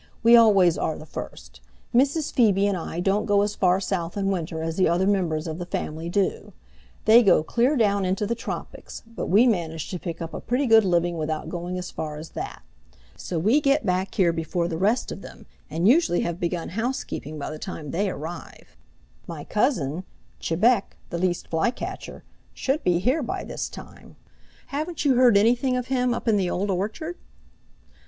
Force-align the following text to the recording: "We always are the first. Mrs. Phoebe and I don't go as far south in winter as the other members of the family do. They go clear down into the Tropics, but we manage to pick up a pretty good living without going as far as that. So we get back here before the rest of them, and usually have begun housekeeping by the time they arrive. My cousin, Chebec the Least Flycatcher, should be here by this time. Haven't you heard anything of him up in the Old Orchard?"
"We 0.23 0.35
always 0.35 0.79
are 0.79 0.97
the 0.97 1.05
first. 1.05 1.61
Mrs. 1.93 2.33
Phoebe 2.33 2.65
and 2.65 2.75
I 2.75 2.99
don't 2.99 3.27
go 3.27 3.43
as 3.43 3.53
far 3.53 3.79
south 3.79 4.17
in 4.17 4.31
winter 4.31 4.63
as 4.63 4.75
the 4.75 4.87
other 4.89 5.05
members 5.05 5.45
of 5.45 5.59
the 5.59 5.65
family 5.67 6.09
do. 6.09 6.53
They 7.05 7.21
go 7.21 7.43
clear 7.43 7.77
down 7.77 8.03
into 8.03 8.25
the 8.25 8.33
Tropics, 8.33 9.03
but 9.05 9.27
we 9.27 9.45
manage 9.45 9.91
to 9.91 9.99
pick 9.99 10.19
up 10.19 10.33
a 10.33 10.39
pretty 10.41 10.65
good 10.65 10.83
living 10.85 11.19
without 11.19 11.49
going 11.49 11.77
as 11.77 11.91
far 11.91 12.17
as 12.17 12.29
that. 12.29 12.63
So 13.15 13.37
we 13.37 13.61
get 13.61 13.85
back 13.85 14.15
here 14.15 14.33
before 14.33 14.67
the 14.67 14.75
rest 14.79 15.11
of 15.11 15.21
them, 15.21 15.45
and 15.69 15.87
usually 15.87 16.21
have 16.21 16.39
begun 16.39 16.69
housekeeping 16.69 17.37
by 17.37 17.51
the 17.51 17.59
time 17.59 17.91
they 17.91 18.09
arrive. 18.09 18.75
My 19.27 19.43
cousin, 19.43 20.03
Chebec 20.39 20.97
the 21.11 21.19
Least 21.19 21.47
Flycatcher, 21.47 22.23
should 22.55 22.83
be 22.83 22.97
here 22.97 23.21
by 23.21 23.43
this 23.43 23.69
time. 23.69 24.15
Haven't 24.73 25.05
you 25.05 25.13
heard 25.13 25.37
anything 25.37 25.77
of 25.77 25.89
him 25.89 26.11
up 26.11 26.27
in 26.27 26.37
the 26.37 26.49
Old 26.49 26.71
Orchard?" 26.71 27.17